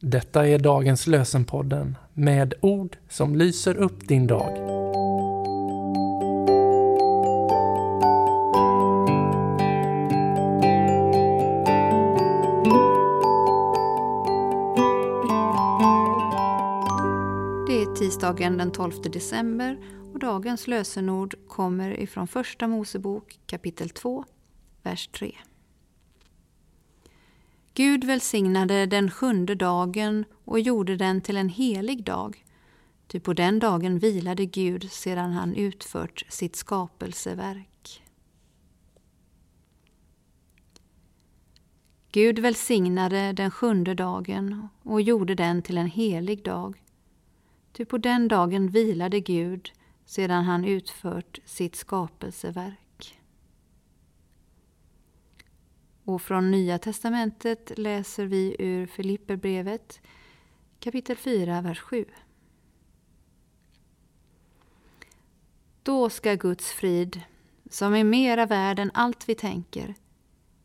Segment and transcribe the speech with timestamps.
[0.00, 4.54] Detta är dagens lösenpodden med ord som lyser upp din dag.
[17.66, 19.78] Det är tisdagen den 12 december
[20.12, 24.24] och dagens lösenord kommer ifrån Första Mosebok kapitel 2,
[24.82, 25.32] vers 3.
[27.78, 32.44] Gud välsignade den sjunde dagen och gjorde den till en helig dag.
[33.06, 38.02] Ty på den dagen vilade Gud sedan han utfört sitt skapelseverk.
[42.12, 46.82] Gud välsignade den sjunde dagen och gjorde den till en helig dag.
[47.72, 49.70] Ty på den dagen vilade Gud
[50.04, 52.87] sedan han utfört sitt skapelseverk.
[56.08, 60.00] Och från Nya testamentet läser vi ur Filipperbrevet
[60.80, 62.04] kapitel 4, vers 7.
[65.82, 67.22] Då ska Guds frid,
[67.70, 69.94] som är mera värd än allt vi tänker,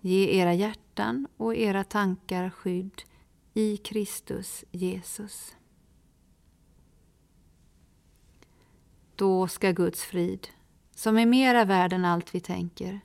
[0.00, 3.02] ge era hjärtan och era tankar skydd
[3.54, 5.56] i Kristus Jesus.
[9.16, 10.48] Då ska Guds frid,
[10.94, 13.00] som är mera värd än allt vi tänker,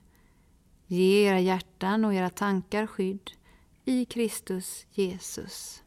[0.92, 3.30] Ge era hjärtan och era tankar skydd
[3.84, 5.82] i Kristus Jesus.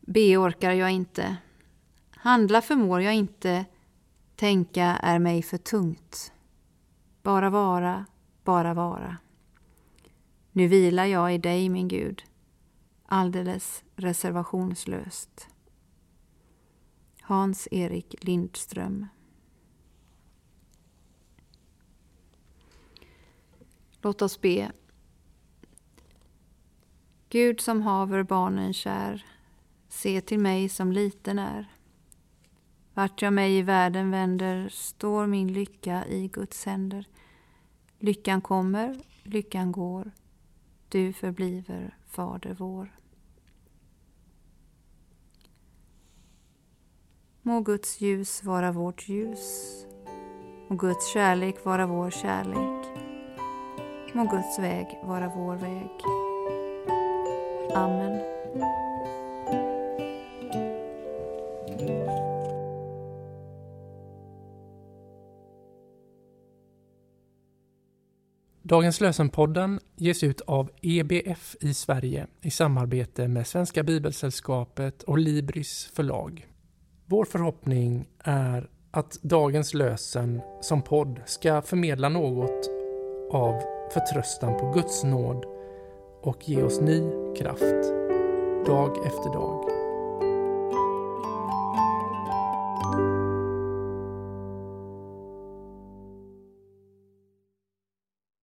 [0.00, 1.36] Be orkar jag inte.
[2.10, 3.64] Handla förmår jag inte.
[4.36, 6.32] Tänka är mig för tungt.
[7.22, 8.06] Bara vara,
[8.44, 9.16] bara vara.
[10.52, 12.24] Nu vilar jag i dig, min Gud,
[13.06, 15.48] alldeles reservationslöst.
[17.20, 19.06] Hans-Erik Lindström
[24.02, 24.72] Låt oss be.
[27.28, 29.26] Gud som haver barnen kär,
[29.88, 31.72] se till mig som liten är.
[32.94, 37.08] Vart jag mig i världen vänder står min lycka i Guds händer.
[37.98, 40.10] Lyckan kommer, lyckan går,
[40.88, 42.96] du förbliver Fader vår.
[47.42, 49.76] Må Guds ljus vara vårt ljus
[50.68, 52.79] och Guds kärlek vara vår kärlek.
[54.14, 55.90] Må Guds väg vara vår väg.
[57.74, 58.20] Amen.
[68.62, 75.90] Dagens lösenpodden ges ut av EBF i Sverige i samarbete med Svenska Bibelsällskapet och Libris
[75.94, 76.46] förlag.
[77.06, 82.70] Vår förhoppning är att dagens lösen som podd ska förmedla något
[83.32, 85.46] av förtröstan på Guds nåd
[86.22, 87.02] och ge oss ny
[87.36, 88.00] kraft
[88.66, 89.79] dag efter dag.